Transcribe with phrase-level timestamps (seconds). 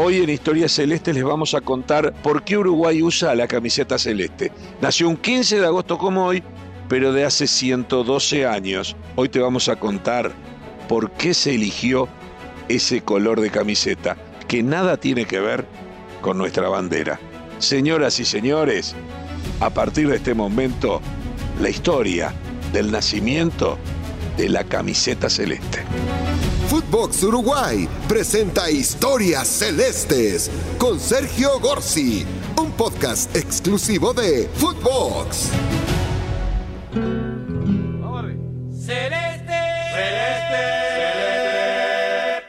[0.00, 4.52] Hoy en Historia Celeste les vamos a contar por qué Uruguay usa la camiseta celeste.
[4.80, 6.40] Nació un 15 de agosto como hoy,
[6.88, 8.94] pero de hace 112 años.
[9.16, 10.30] Hoy te vamos a contar
[10.88, 12.06] por qué se eligió
[12.68, 14.16] ese color de camiseta,
[14.46, 15.66] que nada tiene que ver
[16.20, 17.18] con nuestra bandera.
[17.58, 18.94] Señoras y señores,
[19.58, 21.00] a partir de este momento,
[21.60, 22.32] la historia
[22.72, 23.76] del nacimiento
[24.36, 25.80] de la camiseta celeste.
[26.68, 32.26] Footbox Uruguay presenta Historias Celestes con Sergio Gorsi,
[32.58, 35.48] un podcast exclusivo de Footbox.
[38.70, 39.54] Celeste,
[39.94, 40.60] celeste,
[40.92, 42.44] celeste.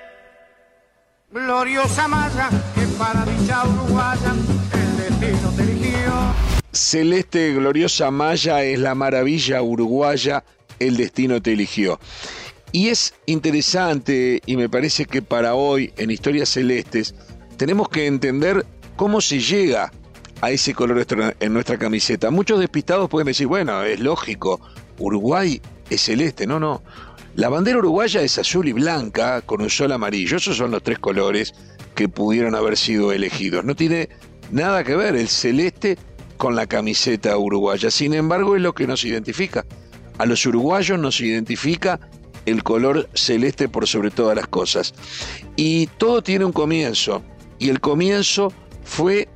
[1.31, 4.33] Gloriosa malla que para dicha uruguaya
[4.73, 6.11] el destino te eligió.
[6.73, 10.43] Celeste Gloriosa Maya es la maravilla uruguaya,
[10.77, 11.99] el destino te eligió.
[12.71, 17.15] Y es interesante y me parece que para hoy en Historias Celestes
[17.57, 19.91] tenemos que entender cómo se llega
[20.41, 21.05] a ese color
[21.39, 22.29] en nuestra camiseta.
[22.29, 24.61] Muchos despistados pueden decir, bueno, es lógico,
[24.99, 26.45] Uruguay es celeste.
[26.45, 26.83] No, no.
[27.35, 30.37] La bandera uruguaya es azul y blanca con un sol amarillo.
[30.37, 31.53] Esos son los tres colores
[31.95, 33.65] que pudieron haber sido elegidos.
[33.65, 34.09] No tiene
[34.51, 35.97] nada que ver el celeste
[36.37, 37.91] con la camiseta uruguaya.
[37.91, 39.65] Sin embargo, es lo que nos identifica.
[40.17, 41.99] A los uruguayos nos identifica
[42.49, 44.93] el color celeste por sobre todas las cosas.
[45.55, 47.21] Y todo tiene un comienzo.
[47.57, 49.27] Y el comienzo fue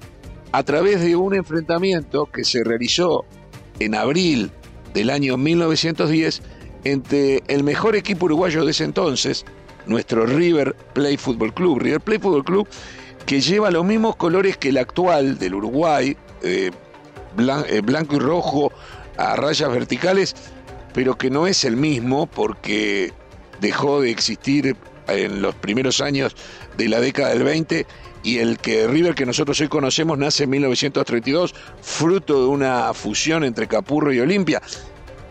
[0.51, 3.25] a través de un enfrentamiento que se realizó
[3.79, 4.51] en abril
[4.93, 6.41] del año 1910
[6.83, 9.45] entre el mejor equipo uruguayo de ese entonces,
[9.85, 11.79] nuestro River Play Football Club.
[11.79, 12.67] River Play Football Club
[13.25, 16.71] que lleva los mismos colores que el actual del Uruguay, eh,
[17.37, 18.71] eh, blanco y rojo
[19.17, 20.35] a rayas verticales,
[20.93, 23.11] pero que no es el mismo porque
[23.59, 24.75] dejó de existir
[25.07, 26.35] en los primeros años
[26.77, 27.85] de la década del 20
[28.23, 33.43] y el que River que nosotros hoy conocemos nace en 1932, fruto de una fusión
[33.43, 34.61] entre Capurro y Olimpia,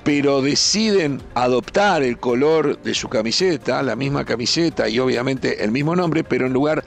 [0.05, 5.97] pero deciden adoptar el color de su camiseta, la misma camiseta y obviamente el mismo
[5.97, 6.85] nombre, pero en lugar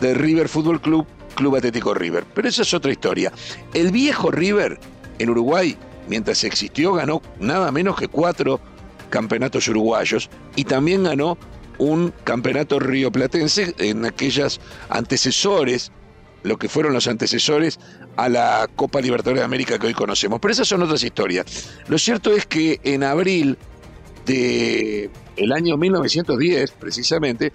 [0.00, 2.24] de River Fútbol Club, Club Atlético River.
[2.34, 3.32] Pero esa es otra historia.
[3.72, 4.78] El viejo River
[5.18, 5.76] en Uruguay
[6.08, 8.60] mientras existió, ganó nada menos que cuatro
[9.10, 11.38] campeonatos uruguayos y también ganó
[11.78, 15.92] un campeonato rioplatense en aquellas antecesores,
[16.42, 17.78] lo que fueron los antecesores
[18.16, 20.40] a la Copa Libertadores de América que hoy conocemos.
[20.40, 21.44] Pero esas son otras historias.
[21.88, 23.58] Lo cierto es que en abril
[24.24, 27.52] de el año 1910, precisamente,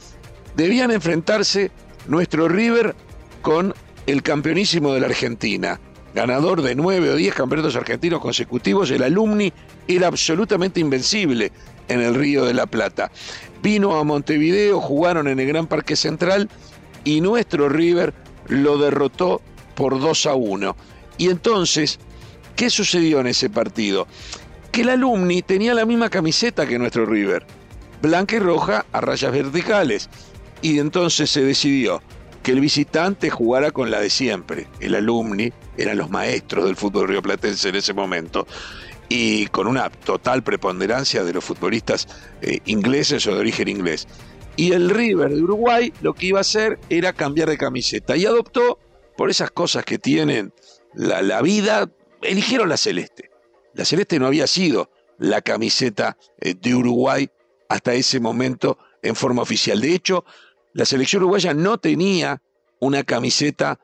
[0.56, 1.72] debían enfrentarse
[2.08, 2.96] nuestro River
[3.42, 3.74] con
[4.06, 5.80] el campeonísimo de la Argentina,
[6.14, 9.52] ganador de nueve o diez campeonatos argentinos consecutivos, el alumni
[9.88, 11.52] era absolutamente invencible
[11.88, 13.12] en el Río de la Plata.
[13.62, 16.50] Vino a Montevideo, jugaron en el Gran Parque Central
[17.04, 18.14] y nuestro River
[18.48, 19.42] lo derrotó
[19.76, 20.76] por 2 a 1.
[21.18, 22.00] Y entonces,
[22.56, 24.08] ¿qué sucedió en ese partido?
[24.72, 27.46] Que el alumni tenía la misma camiseta que nuestro River,
[28.02, 30.10] blanca y roja a rayas verticales.
[30.62, 32.02] Y entonces se decidió
[32.42, 34.68] que el visitante jugara con la de siempre.
[34.80, 38.48] El alumni eran los maestros del fútbol rioplatense en ese momento.
[39.10, 42.08] Y con una total preponderancia de los futbolistas
[42.42, 44.08] eh, ingleses o de origen inglés.
[44.56, 48.16] Y el River de Uruguay lo que iba a hacer era cambiar de camiseta.
[48.16, 48.80] Y adoptó,
[49.18, 50.54] por esas cosas que tienen
[50.94, 51.90] la, vida,
[52.22, 53.30] eligieron la celeste.
[53.74, 57.30] La celeste no había sido la camiseta eh, de Uruguay
[57.70, 59.80] hasta ese momento en forma oficial.
[59.80, 60.26] De hecho,
[60.74, 62.42] la selección uruguaya no tenía
[62.80, 63.80] una camiseta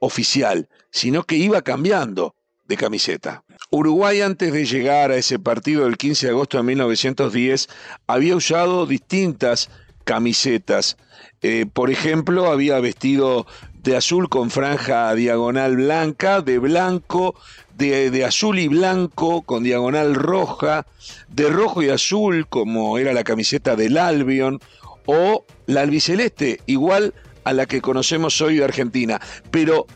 [0.00, 2.34] oficial, sino que iba cambiando
[2.66, 3.44] de camiseta.
[3.70, 7.68] Uruguay antes de llegar a ese partido del 15 de agosto de 1910
[8.06, 9.70] había usado distintas
[10.04, 10.96] camisetas.
[11.42, 13.46] Eh, por ejemplo, había vestido
[13.82, 17.34] de azul con franja diagonal blanca, de blanco,
[17.76, 20.86] de, de, azul y blanco con diagonal roja,
[21.28, 24.60] de rojo y azul como era la camiseta del Albion,
[25.06, 29.20] o la albiceleste, igual a la que conocemos hoy de Argentina,
[29.50, 29.86] pero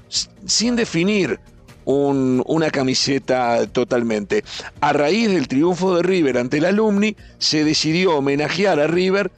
[0.44, 1.40] sin definir
[1.84, 4.44] una camiseta totalmente.
[4.80, 9.30] A raíz del triunfo de River ante el Alumni, se decidió homenajear a River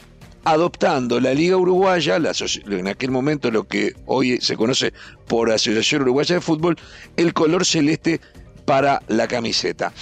[0.42, 4.92] adoptando la Liga Uruguaya, en aquel momento lo que hoy se conoce
[5.28, 6.76] por Asociación Uruguaya de Fútbol,
[7.16, 8.20] el color celeste
[8.64, 9.92] para la camiseta.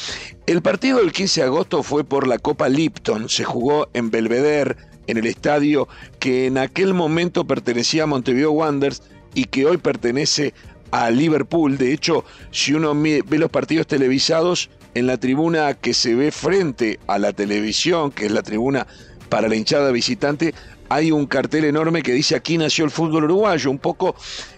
[0.47, 4.77] El partido del 15 de agosto fue por la Copa Lipton, se jugó en Belvedere,
[5.09, 5.89] en el estadio
[6.21, 9.03] que en aquel momento pertenecía a Montevideo Wanderers
[9.35, 10.55] y que hoy pertenece
[10.93, 11.77] a Liverpool.
[11.77, 16.99] De hecho, si uno ve los partidos televisados, en la tribuna que se ve frente
[17.07, 18.87] a la televisión, que es la tribuna
[19.29, 20.55] para la hinchada visitante,
[20.89, 24.17] hay un cartel enorme que dice aquí nació el fútbol uruguayo, un poco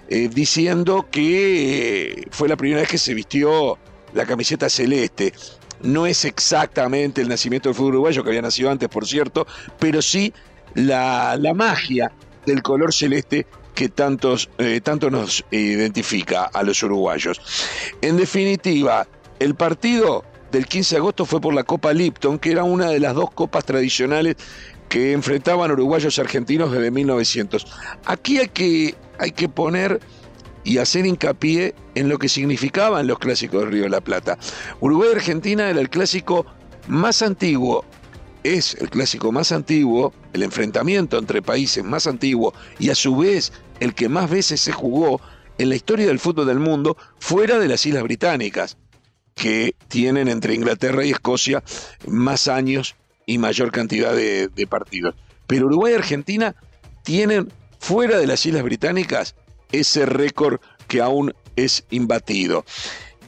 [0.08, 3.78] eh, diciendo que eh, fue la primera vez que se vistió
[4.14, 5.32] la camiseta celeste.
[5.82, 9.46] No es exactamente el nacimiento del fútbol uruguayo, que había nacido antes, por cierto,
[9.78, 10.32] pero sí
[10.74, 12.12] la, magia
[12.46, 17.40] del color celeste que tantos, eh, tanto nos identifica a los uruguayos.
[18.02, 19.06] En definitiva,
[19.38, 23.00] el partido del 15 de agosto fue por la Copa Lipton, que era una de
[23.00, 24.36] las dos copas tradicionales
[24.88, 27.66] que enfrentaban uruguayos y argentinos desde 1900.
[28.04, 30.00] Aquí hay que, hay que poner
[30.64, 34.38] y hacer hincapié en lo que significaban los clásicos del Río de la Plata.
[34.80, 36.46] Uruguay-Argentina era el clásico
[36.88, 37.84] más antiguo,
[38.42, 43.52] es el clásico más antiguo, el enfrentamiento entre países más antiguo y a su vez
[43.80, 45.20] el que más veces se jugó
[45.58, 48.78] en la historia del fútbol del mundo fuera de las Islas Británicas,
[49.34, 51.62] que tienen entre Inglaterra y Escocia
[52.06, 52.96] más años
[53.26, 55.14] y mayor cantidad de, partidos.
[55.46, 56.54] Pero Uruguay y Argentina
[57.02, 59.34] tienen fuera de las Islas Británicas
[59.72, 62.64] ese récord que aún es imbatido.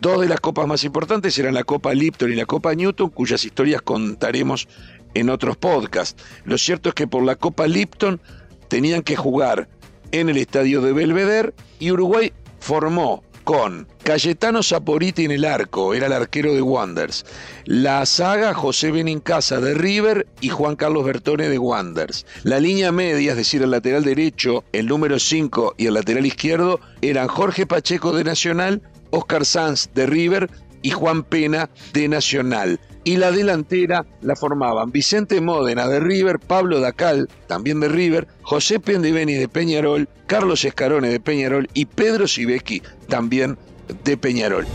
[0.00, 3.44] Dos de las copas más importantes eran la Copa Lipton y la Copa Newton, cuyas
[3.44, 4.68] historias contaremos
[5.14, 6.22] en otros podcasts.
[6.44, 8.20] Lo cierto es que por la Copa Lipton
[8.68, 9.68] tenían que jugar
[10.10, 16.06] en el estadio de Belvedere y Uruguay formó con Cayetano Saporiti en el arco, era
[16.06, 17.24] el arquero de Wanders.
[17.64, 22.26] La saga José Benincasa de River y Juan Carlos Bertone de Wanders.
[22.42, 26.80] La línea media, es decir, el lateral derecho, el número 5 y el lateral izquierdo,
[27.00, 30.48] eran Jorge Pacheco de Nacional, Oscar Sanz de River
[30.82, 36.80] y Juan Pena de Nacional y la delantera la formaban Vicente Módena de River, Pablo
[36.80, 42.82] Dacal, también de River, José Pendiveni de Peñarol, Carlos Escarone de Peñarol y Pedro Sibeki
[43.08, 43.58] también
[44.04, 44.66] de Peñarol.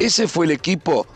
[0.00, 1.06] Ese fue el equipo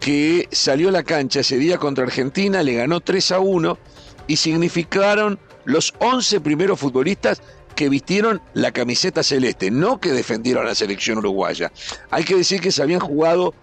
[0.00, 3.78] que salió a la cancha ese día contra Argentina, le ganó 3 a 1
[4.26, 7.40] y significaron los 11 primeros futbolistas
[7.82, 11.72] que vistieron la camiseta celeste, no que defendieron a la selección uruguaya.
[12.12, 13.54] Hay que decir que se habían jugado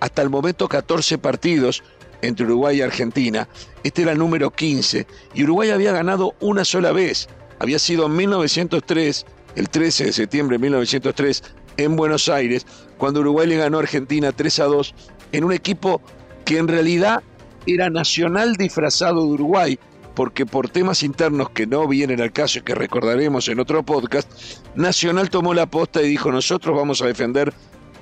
[0.00, 1.84] hasta el momento 14 partidos
[2.20, 3.46] entre Uruguay y Argentina.
[3.84, 7.28] Este era el número 15 y Uruguay había ganado una sola vez.
[7.60, 11.44] Había sido en 1903, el 13 de septiembre de 1903,
[11.76, 12.66] en Buenos Aires,
[12.96, 14.94] cuando Uruguay le ganó a Argentina 3 a 2
[15.30, 16.02] en un equipo
[16.44, 17.22] que en realidad
[17.64, 19.78] era nacional disfrazado de Uruguay,
[20.18, 24.28] porque por temas internos que no vienen al caso y que recordaremos en otro podcast,
[24.74, 27.54] Nacional tomó la posta y dijo nosotros vamos a defender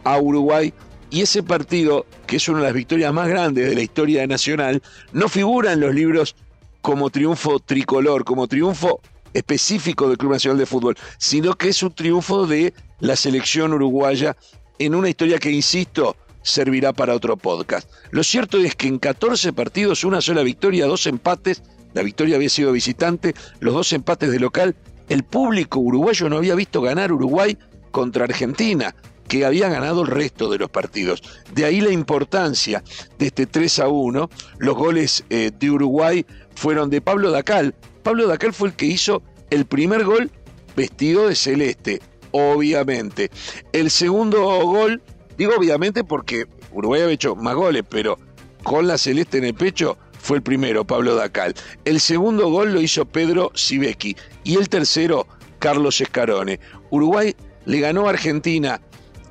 [0.03, 0.73] a Uruguay
[1.11, 4.29] y ese partido, que es una de las victorias más grandes de la historia de
[4.29, 4.83] Nacional,
[5.13, 6.37] no figura en los libros
[6.81, 9.03] como triunfo tricolor, como triunfo
[9.35, 14.39] específico del Club Nacional de Fútbol, sino que es un triunfo de la selección uruguaya
[14.79, 17.91] en una historia que, insisto, servirá para otro podcast.
[18.11, 21.63] Lo cierto es que en 14 partidos, una sola victoria, dos empates,
[21.95, 24.77] la victoria había sido visitante, los dos empates de local,
[25.09, 27.57] el público uruguayo no había visto ganar Uruguay
[27.91, 28.95] contra Argentina
[29.29, 31.23] que había ganado el resto de los partidos.
[31.53, 32.83] De ahí la importancia
[33.19, 34.31] de este 3 a 1.
[34.59, 36.25] Los goles eh, de Uruguay
[36.55, 37.75] fueron de Pablo Dacal.
[38.03, 40.31] Pablo Dacal fue el que hizo el primer gol
[40.77, 42.01] vestido de celeste,
[42.31, 43.31] obviamente.
[43.73, 45.03] El segundo gol,
[45.37, 48.19] digo obviamente porque Uruguay había hecho más goles, pero
[48.63, 49.97] con la celeste en el pecho
[50.27, 51.55] fue el primero, Pablo Dacal.
[51.85, 55.29] El segundo gol lo hizo Pedro Sibeki y el tercero,
[55.61, 56.59] Carlos Escarone.
[56.91, 58.81] Uruguay le ganó a Argentina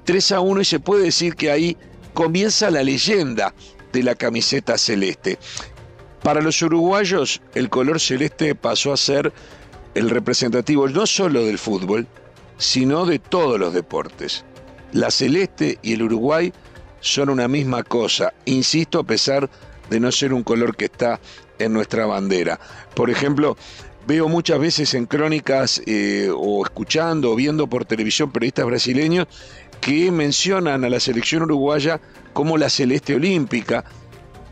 [0.06, 1.76] 3 a 1 y se puede decir que ahí
[2.14, 3.54] comienza la leyenda
[3.92, 5.38] de la camiseta celeste.
[6.24, 9.34] Para los uruguayos el color celeste pasó a ser
[9.96, 12.08] el representativo no solo del fútbol,
[12.58, 14.46] sino de todos los deportes.
[14.94, 16.54] La celeste y el Uruguay
[17.02, 19.50] son una misma cosa, insisto, a pesar
[19.90, 21.20] de no ser un color que está
[21.60, 22.60] en nuestra bandera.
[22.94, 23.58] Por ejemplo,
[24.08, 29.28] veo muchas veces en crónicas eh, o escuchando o viendo por televisión periodistas brasileños
[29.82, 32.00] que mencionan a la selección uruguaya
[32.34, 33.86] como la celeste olímpica,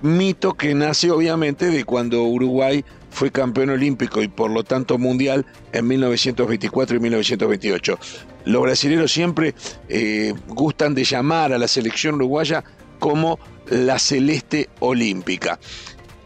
[0.02, 5.46] mito que nace obviamente de cuando Uruguay fue campeón olímpico y por lo tanto mundial
[5.72, 8.00] en 1924 y 1928.
[8.46, 9.54] Los brasileños siempre
[9.88, 12.64] eh, gustan de llamar a la selección uruguaya
[13.04, 13.38] como
[13.70, 15.60] la celeste olímpica.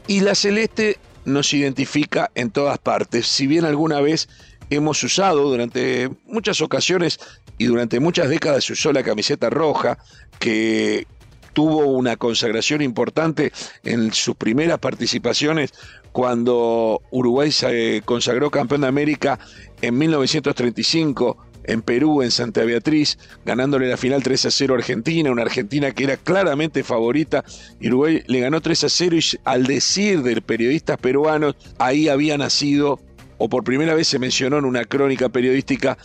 [0.05, 4.29] Y la celeste nos identifica en todas partes, si bien alguna vez
[4.69, 7.19] hemos usado durante muchas ocasiones
[7.57, 9.97] y durante muchas décadas se usó la camiseta roja,
[10.37, 11.07] que
[11.53, 13.51] tuvo una consagración importante
[13.83, 15.73] en sus primeras participaciones
[16.11, 19.39] cuando Uruguay se consagró campeón de América
[19.81, 25.31] en 1935 en Perú, en Santa Beatriz, ganándole la final 3 a 0 a Argentina,
[25.31, 27.43] una Argentina que era claramente favorita.
[27.81, 32.99] Uruguay le ganó 3 a 0 y al decir de periodistas peruanos, ahí había nacido
[33.37, 35.97] o por primera vez se mencionó en una crónica periodística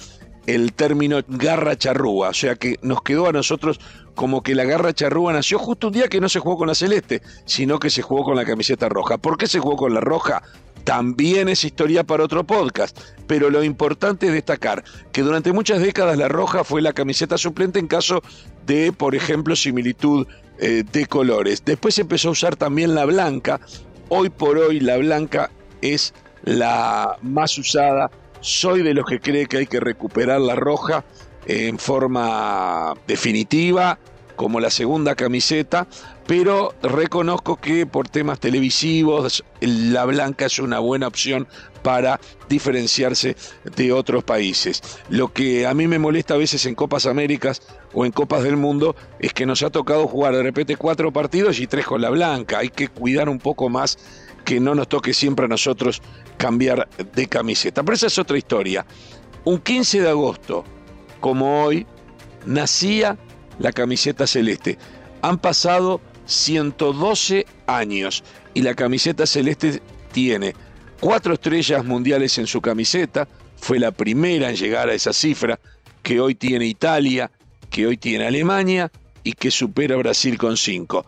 [0.47, 3.81] el término garra charrúa, o sea que nos quedó a nosotros
[4.15, 6.75] como que la garra charrúa nació justo un día que no se jugó con la
[6.75, 9.19] celeste, sino que se jugó con la camiseta roja.
[9.19, 10.43] ¿Por qué se jugó con la roja?
[10.85, 16.19] También es historia para otro podcast, pero lo importante es destacar que durante muchas décadas
[16.19, 18.23] la roja fue la camiseta suplente en caso
[18.67, 20.27] de, por ejemplo, similitud
[20.59, 21.65] eh, de colores.
[21.65, 23.61] Después se empezó a usar también la blanca.
[24.09, 28.11] Hoy por hoy la blanca es la más usada.
[28.41, 31.05] Soy de los que cree que hay que recuperar la roja
[31.47, 33.99] en forma definitiva
[34.37, 35.87] como la segunda camiseta,
[36.27, 41.47] pero reconozco que por temas televisivos la blanca es una buena opción
[41.83, 43.37] para diferenciarse
[43.77, 44.81] de otros países.
[45.09, 47.63] Lo que a mí me molesta a veces en Copas Américas
[47.93, 51.59] o en Copas del Mundo es que nos ha tocado jugar de repente cuatro partidos
[51.61, 52.59] y tres con la blanca.
[52.59, 53.99] Hay que cuidar un poco más
[54.45, 56.03] que no nos toque siempre a nosotros
[56.37, 57.83] cambiar de camiseta.
[57.83, 58.87] Pero esa es otra historia.
[59.45, 60.65] Un 15 de agosto,
[61.21, 61.87] como hoy,
[62.47, 63.17] nacía
[63.63, 64.77] la camiseta celeste.
[65.23, 69.81] Han pasado 112 años y la camiseta celeste
[70.13, 70.55] tiene
[71.01, 75.59] cuatro estrellas mundiales en su camiseta, fue la primera en llegar a esa cifra
[76.03, 77.31] que hoy tiene Italia,
[77.71, 78.91] que hoy tiene Alemania
[79.23, 81.07] y que supera a Brasil con cinco.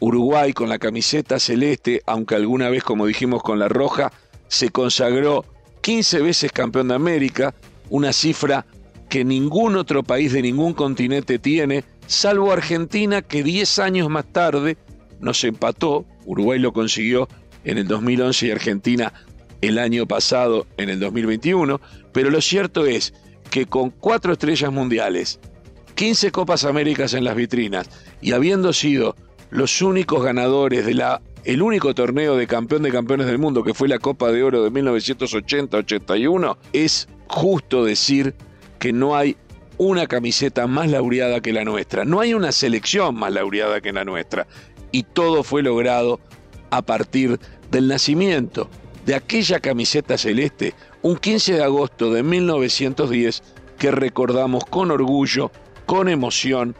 [0.00, 4.12] Uruguay con la camiseta celeste, aunque alguna vez, como dijimos, con la roja,
[4.46, 5.44] se consagró
[5.80, 7.54] 15 veces campeón de América,
[7.90, 8.64] una cifra
[9.08, 14.76] que ningún otro país de ningún continente tiene, salvo Argentina que 10 años más tarde
[15.20, 17.28] nos empató, Uruguay lo consiguió
[17.64, 19.12] en el 2011 y Argentina
[19.60, 21.80] el año pasado en el 2021,
[22.12, 23.14] pero lo cierto es
[23.50, 25.40] que con cuatro estrellas mundiales,
[25.94, 27.88] 15 Copas Américas en las vitrinas
[28.20, 29.16] y habiendo sido
[29.50, 33.72] los únicos ganadores de la el único torneo de campeón de campeones del mundo que
[33.72, 38.34] fue la Copa de Oro de 1980-81, es justo decir
[38.78, 39.36] que no hay
[39.78, 44.04] una camiseta más laureada que la nuestra, no hay una selección más laureada que la
[44.04, 44.46] nuestra.
[44.90, 46.20] Y todo fue logrado
[46.70, 47.38] a partir
[47.70, 48.68] del nacimiento
[49.06, 53.42] de aquella camiseta celeste, un 15 de agosto de 1910,
[53.78, 55.50] que recordamos con orgullo,
[55.86, 56.74] con emoción,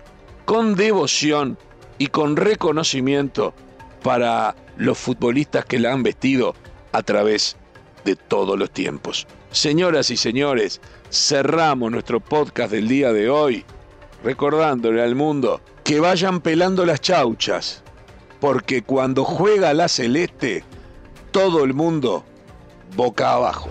[0.45, 1.57] con devoción
[1.97, 3.55] y con reconocimiento
[4.03, 6.55] para los futbolistas que la han vestido
[6.93, 7.57] a través
[8.05, 9.27] de todos los tiempos.
[9.51, 13.65] Señoras y señores, cerramos nuestro podcast del día de hoy
[14.23, 17.83] recordándole al mundo que vayan pelando las chauchas,
[18.41, 20.65] porque cuando juega la celeste,
[21.31, 22.25] todo el mundo
[22.95, 23.71] boca abajo.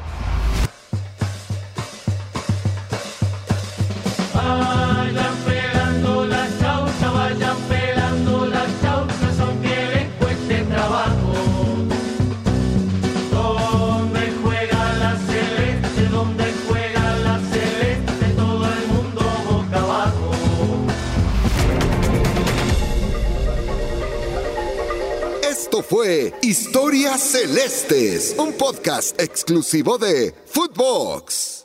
[26.41, 31.56] Historias Celestes, un podcast exclusivo de Footbox.